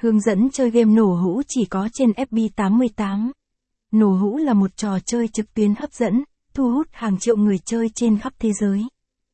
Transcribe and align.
Hướng 0.00 0.20
dẫn 0.20 0.50
chơi 0.50 0.70
game 0.70 0.94
nổ 0.94 1.14
hũ 1.14 1.42
chỉ 1.48 1.64
có 1.64 1.88
trên 1.92 2.10
FB88. 2.10 3.30
Nổ 3.92 4.08
hũ 4.08 4.36
là 4.36 4.54
một 4.54 4.76
trò 4.76 4.98
chơi 5.06 5.28
trực 5.28 5.54
tuyến 5.54 5.74
hấp 5.74 5.92
dẫn, 5.92 6.24
thu 6.54 6.72
hút 6.72 6.86
hàng 6.92 7.18
triệu 7.18 7.36
người 7.36 7.58
chơi 7.58 7.88
trên 7.94 8.18
khắp 8.18 8.32
thế 8.38 8.50
giới. 8.60 8.82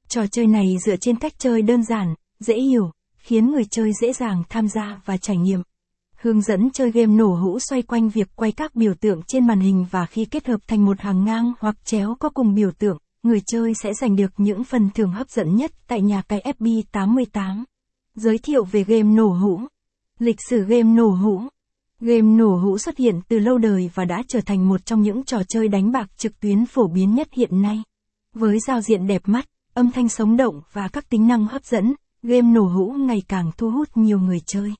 Trò 0.08 0.26
chơi 0.26 0.46
này 0.46 0.64
dựa 0.86 0.96
trên 0.96 1.16
cách 1.16 1.32
chơi 1.38 1.62
đơn 1.62 1.84
giản, 1.84 2.14
dễ 2.40 2.60
hiểu, 2.60 2.90
khiến 3.16 3.50
người 3.50 3.64
chơi 3.70 3.92
dễ 4.00 4.12
dàng 4.12 4.42
tham 4.48 4.68
gia 4.68 5.00
và 5.04 5.16
trải 5.16 5.36
nghiệm. 5.36 5.62
Hướng 6.16 6.42
dẫn 6.42 6.70
chơi 6.70 6.90
game 6.90 7.14
nổ 7.14 7.34
hũ 7.34 7.58
xoay 7.58 7.82
quanh 7.82 8.08
việc 8.08 8.28
quay 8.36 8.52
các 8.52 8.74
biểu 8.74 8.94
tượng 8.94 9.22
trên 9.26 9.46
màn 9.46 9.60
hình 9.60 9.86
và 9.90 10.06
khi 10.06 10.24
kết 10.24 10.46
hợp 10.46 10.60
thành 10.68 10.84
một 10.84 11.00
hàng 11.00 11.24
ngang 11.24 11.52
hoặc 11.60 11.76
chéo 11.84 12.16
có 12.20 12.28
cùng 12.28 12.54
biểu 12.54 12.70
tượng, 12.70 12.98
người 13.22 13.40
chơi 13.46 13.72
sẽ 13.82 13.94
giành 13.94 14.16
được 14.16 14.32
những 14.36 14.64
phần 14.64 14.90
thưởng 14.94 15.12
hấp 15.12 15.30
dẫn 15.30 15.56
nhất 15.56 15.72
tại 15.86 16.02
nhà 16.02 16.22
cái 16.22 16.54
FB88. 16.58 17.64
Giới 18.14 18.38
thiệu 18.38 18.64
về 18.64 18.84
game 18.84 19.02
nổ 19.02 19.28
hũ. 19.28 19.60
Lịch 20.18 20.36
sử 20.48 20.64
game 20.64 20.82
nổ 20.82 21.08
hũ. 21.08 21.42
Game 22.00 22.22
nổ 22.22 22.56
hũ 22.56 22.78
xuất 22.78 22.96
hiện 22.96 23.20
từ 23.28 23.38
lâu 23.38 23.58
đời 23.58 23.90
và 23.94 24.04
đã 24.04 24.22
trở 24.28 24.40
thành 24.40 24.68
một 24.68 24.86
trong 24.86 25.02
những 25.02 25.24
trò 25.24 25.42
chơi 25.48 25.68
đánh 25.68 25.92
bạc 25.92 26.10
trực 26.16 26.40
tuyến 26.40 26.66
phổ 26.66 26.86
biến 26.86 27.14
nhất 27.14 27.28
hiện 27.32 27.62
nay. 27.62 27.82
Với 28.34 28.58
giao 28.66 28.80
diện 28.80 29.06
đẹp 29.06 29.22
mắt, 29.24 29.48
âm 29.74 29.90
thanh 29.90 30.08
sống 30.08 30.36
động 30.36 30.60
và 30.72 30.88
các 30.88 31.10
tính 31.10 31.28
năng 31.28 31.46
hấp 31.46 31.64
dẫn, 31.64 31.94
game 32.22 32.52
nổ 32.52 32.62
hũ 32.62 32.92
ngày 32.92 33.22
càng 33.28 33.50
thu 33.56 33.70
hút 33.70 33.88
nhiều 33.94 34.18
người 34.18 34.40
chơi. 34.46 34.74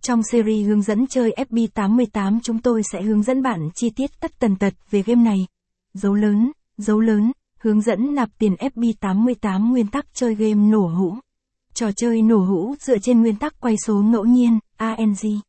Trong 0.00 0.22
series 0.22 0.66
hướng 0.66 0.82
dẫn 0.82 1.06
chơi 1.06 1.34
FB88 1.36 2.40
chúng 2.42 2.62
tôi 2.62 2.82
sẽ 2.92 3.02
hướng 3.02 3.22
dẫn 3.22 3.42
bạn 3.42 3.68
chi 3.74 3.90
tiết 3.90 4.20
tất 4.20 4.38
tần 4.38 4.56
tật 4.56 4.74
về 4.90 5.02
game 5.02 5.22
này. 5.22 5.46
Dấu 5.94 6.14
lớn, 6.14 6.52
dấu 6.78 7.00
lớn, 7.00 7.32
hướng 7.58 7.80
dẫn 7.80 8.14
nạp 8.14 8.28
tiền 8.38 8.54
FB88 8.54 9.70
nguyên 9.70 9.86
tắc 9.86 10.14
chơi 10.14 10.34
game 10.34 10.54
nổ 10.54 10.86
hũ. 10.86 11.14
Trò 11.78 11.92
chơi 11.96 12.22
nổ 12.22 12.38
hũ 12.38 12.74
dựa 12.80 12.98
trên 12.98 13.20
nguyên 13.20 13.36
tắc 13.36 13.60
quay 13.60 13.76
số 13.86 14.02
ngẫu 14.02 14.24
nhiên, 14.24 14.58
ANG. 14.76 15.40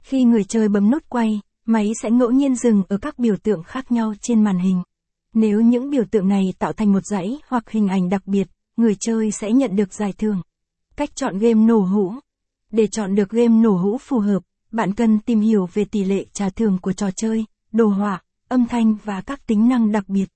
Khi 0.00 0.24
người 0.24 0.44
chơi 0.44 0.68
bấm 0.68 0.90
nút 0.90 1.04
quay, 1.08 1.40
máy 1.66 1.90
sẽ 2.02 2.10
ngẫu 2.10 2.30
nhiên 2.30 2.56
dừng 2.56 2.82
ở 2.88 2.98
các 2.98 3.18
biểu 3.18 3.36
tượng 3.36 3.62
khác 3.62 3.92
nhau 3.92 4.14
trên 4.22 4.44
màn 4.44 4.58
hình. 4.58 4.82
Nếu 5.34 5.60
những 5.60 5.90
biểu 5.90 6.04
tượng 6.10 6.28
này 6.28 6.42
tạo 6.58 6.72
thành 6.72 6.92
một 6.92 7.00
dãy 7.10 7.38
hoặc 7.48 7.70
hình 7.70 7.88
ảnh 7.88 8.08
đặc 8.08 8.26
biệt, 8.26 8.48
người 8.76 8.96
chơi 9.00 9.30
sẽ 9.30 9.52
nhận 9.52 9.76
được 9.76 9.92
giải 9.92 10.12
thưởng. 10.18 10.42
Cách 10.96 11.16
chọn 11.16 11.38
game 11.38 11.66
nổ 11.66 11.80
hũ. 11.80 12.12
Để 12.72 12.86
chọn 12.86 13.14
được 13.14 13.30
game 13.30 13.62
nổ 13.62 13.76
hũ 13.76 13.98
phù 13.98 14.18
hợp, 14.18 14.42
bạn 14.72 14.94
cần 14.94 15.18
tìm 15.18 15.40
hiểu 15.40 15.68
về 15.74 15.84
tỷ 15.84 16.04
lệ 16.04 16.24
trả 16.32 16.48
thưởng 16.50 16.78
của 16.82 16.92
trò 16.92 17.10
chơi, 17.16 17.44
đồ 17.72 17.86
họa, 17.86 18.22
âm 18.48 18.66
thanh 18.66 18.96
và 19.04 19.20
các 19.20 19.46
tính 19.46 19.68
năng 19.68 19.92
đặc 19.92 20.08
biệt. 20.08 20.26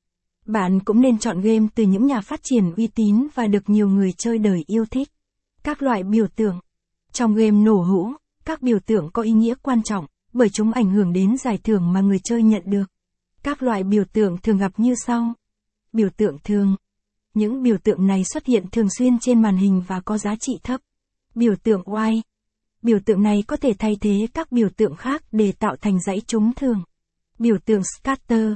Bạn 0.47 0.81
cũng 0.81 1.01
nên 1.01 1.19
chọn 1.19 1.41
game 1.41 1.67
từ 1.75 1.85
những 1.85 2.07
nhà 2.07 2.21
phát 2.21 2.41
triển 2.43 2.73
uy 2.77 2.87
tín 2.87 3.27
và 3.35 3.47
được 3.47 3.71
nhiều 3.71 3.89
người 3.89 4.13
chơi 4.13 4.39
đời 4.39 4.65
yêu 4.67 4.85
thích. 4.91 5.09
Các 5.65 5.83
loại 5.83 6.03
biểu 6.03 6.27
tượng. 6.37 6.61
Trong 7.13 7.35
game 7.35 7.51
nổ 7.51 7.83
hũ, 7.83 8.13
các 8.45 8.63
biểu 8.63 8.79
tượng 8.79 9.11
có 9.13 9.23
ý 9.23 9.33
nghĩa 9.33 9.55
quan 9.63 9.83
trọng, 9.83 10.07
bởi 10.33 10.49
chúng 10.53 10.73
ảnh 10.73 10.91
hưởng 10.91 11.13
đến 11.13 11.37
giải 11.37 11.59
thưởng 11.59 11.93
mà 11.93 12.01
người 12.01 12.19
chơi 12.25 12.43
nhận 12.43 12.63
được. 12.67 12.85
Các 13.43 13.63
loại 13.63 13.85
biểu 13.85 14.05
tượng 14.13 14.39
thường 14.39 14.59
gặp 14.59 14.73
như 14.77 14.95
sau. 15.07 15.35
Biểu 15.93 16.09
tượng 16.17 16.37
thường. 16.45 16.77
Những 17.35 17.63
biểu 17.63 17.77
tượng 17.79 18.07
này 18.07 18.25
xuất 18.25 18.47
hiện 18.47 18.65
thường 18.73 18.89
xuyên 18.99 19.19
trên 19.19 19.43
màn 19.43 19.57
hình 19.57 19.83
và 19.87 20.01
có 20.01 20.19
giá 20.19 20.37
trị 20.41 20.53
thấp. 20.63 20.81
Biểu 21.35 21.55
tượng 21.63 21.83
Y. 22.09 22.23
Biểu 22.83 22.99
tượng 23.05 23.23
này 23.23 23.45
có 23.47 23.57
thể 23.57 23.73
thay 23.79 23.97
thế 24.01 24.27
các 24.35 24.53
biểu 24.53 24.69
tượng 24.77 24.97
khác 24.97 25.23
để 25.33 25.53
tạo 25.53 25.77
thành 25.81 26.01
dãy 26.01 26.21
trúng 26.27 26.53
thường. 26.55 26.83
Biểu 27.39 27.57
tượng 27.65 27.83
Scatter. 27.85 28.53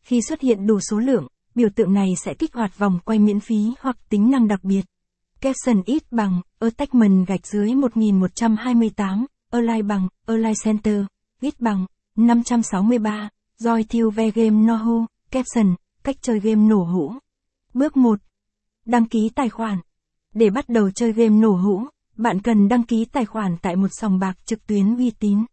Khi 0.00 0.20
xuất 0.22 0.40
hiện 0.40 0.66
đủ 0.66 0.80
số 0.90 0.98
lượng, 0.98 1.26
biểu 1.54 1.68
tượng 1.74 1.92
này 1.92 2.08
sẽ 2.24 2.34
kích 2.34 2.54
hoạt 2.54 2.78
vòng 2.78 2.98
quay 3.04 3.18
miễn 3.18 3.40
phí 3.40 3.72
hoặc 3.80 3.96
tính 4.08 4.30
năng 4.30 4.48
đặc 4.48 4.64
biệt. 4.64 4.82
Caption 5.40 5.82
ít 5.86 6.02
bằng, 6.10 6.40
attachment 6.58 7.26
gạch 7.26 7.46
dưới 7.46 7.74
1128, 7.74 9.26
align 9.50 9.86
bằng, 9.86 10.08
align 10.26 10.54
center, 10.64 11.04
ít 11.40 11.60
bằng, 11.60 11.86
563, 12.16 13.28
Joy 13.58 13.84
Thiêu 13.88 14.10
ve 14.10 14.30
game 14.30 14.66
noho 14.66 15.06
caption, 15.30 15.74
cách 16.04 16.16
chơi 16.22 16.40
game 16.40 16.68
nổ 16.68 16.84
hũ. 16.84 17.12
Bước 17.74 17.96
1. 17.96 18.20
Đăng 18.86 19.06
ký 19.06 19.30
tài 19.34 19.48
khoản. 19.48 19.78
Để 20.34 20.50
bắt 20.50 20.68
đầu 20.68 20.90
chơi 20.90 21.12
game 21.12 21.36
nổ 21.36 21.52
hũ, 21.52 21.84
bạn 22.16 22.42
cần 22.42 22.68
đăng 22.68 22.82
ký 22.82 23.04
tài 23.04 23.24
khoản 23.24 23.56
tại 23.62 23.76
một 23.76 23.88
sòng 23.90 24.18
bạc 24.18 24.46
trực 24.46 24.66
tuyến 24.66 24.96
uy 24.96 25.10
tín. 25.10 25.44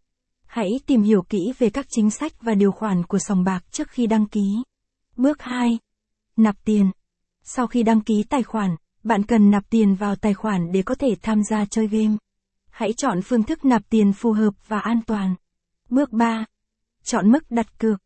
Hãy 0.46 0.70
tìm 0.86 1.02
hiểu 1.02 1.22
kỹ 1.30 1.54
về 1.58 1.70
các 1.70 1.86
chính 1.90 2.12
sách 2.12 2.42
và 2.42 2.54
điều 2.54 2.72
khoản 2.72 3.04
của 3.04 3.20
sòng 3.20 3.44
bạc 3.44 3.64
trước 3.72 3.90
khi 3.90 4.08
đăng 4.08 4.26
ký. 4.26 4.64
Bước 5.16 5.42
2. 5.42 5.80
Nạp 6.38 6.56
tiền. 6.66 6.92
Sau 7.44 7.68
khi 7.68 7.84
đăng 7.84 8.02
ký 8.02 8.24
tài 8.30 8.44
khoản, 8.44 8.76
bạn 9.08 9.24
cần 9.24 9.52
nạp 9.52 9.70
tiền 9.70 9.96
vào 9.96 10.16
tài 10.16 10.34
khoản 10.34 10.72
để 10.72 10.82
có 10.82 10.96
thể 10.96 11.16
tham 11.22 11.44
gia 11.44 11.66
chơi 11.66 11.88
game. 11.88 12.16
Hãy 12.70 12.94
chọn 12.98 13.22
phương 13.22 13.44
thức 13.44 13.66
nạp 13.66 13.90
tiền 13.90 14.14
phù 14.14 14.32
hợp 14.32 14.54
và 14.68 14.80
an 14.80 15.00
toàn. 15.08 15.36
Bước 15.90 16.12
3. 16.12 16.46
Chọn 17.04 17.32
mức 17.32 17.52
đặt 17.52 17.80
cược. 17.80 18.02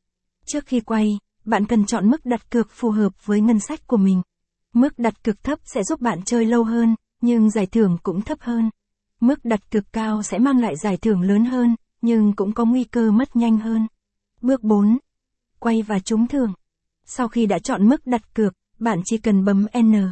Trước 0.45 0.65
khi 0.65 0.79
quay, 0.79 1.19
bạn 1.45 1.65
cần 1.65 1.85
chọn 1.85 2.09
mức 2.09 2.25
đặt 2.25 2.49
cược 2.49 2.71
phù 2.71 2.89
hợp 2.89 3.25
với 3.25 3.41
ngân 3.41 3.59
sách 3.59 3.87
của 3.87 3.97
mình. 3.97 4.21
Mức 4.73 4.99
đặt 4.99 5.23
cược 5.23 5.43
thấp 5.43 5.59
sẽ 5.63 5.83
giúp 5.83 6.01
bạn 6.01 6.23
chơi 6.25 6.45
lâu 6.45 6.63
hơn, 6.63 6.95
nhưng 7.21 7.49
giải 7.49 7.65
thưởng 7.65 7.97
cũng 8.03 8.21
thấp 8.21 8.37
hơn. 8.41 8.69
Mức 9.19 9.45
đặt 9.45 9.71
cược 9.71 9.93
cao 9.93 10.23
sẽ 10.23 10.39
mang 10.39 10.59
lại 10.59 10.75
giải 10.75 10.97
thưởng 10.97 11.21
lớn 11.21 11.45
hơn, 11.45 11.75
nhưng 12.01 12.35
cũng 12.35 12.53
có 12.53 12.65
nguy 12.65 12.83
cơ 12.83 13.11
mất 13.11 13.35
nhanh 13.35 13.57
hơn. 13.57 13.87
Bước 14.41 14.63
4. 14.63 14.97
Quay 15.59 15.81
và 15.81 15.99
trúng 15.99 16.27
thưởng. 16.27 16.53
Sau 17.05 17.27
khi 17.27 17.45
đã 17.45 17.59
chọn 17.59 17.89
mức 17.89 18.07
đặt 18.07 18.33
cược, 18.33 18.53
bạn 18.79 19.01
chỉ 19.05 19.17
cần 19.17 19.45
bấm 19.45 19.65
N 19.81 20.11